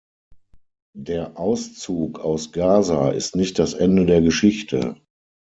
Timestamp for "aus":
2.21-2.51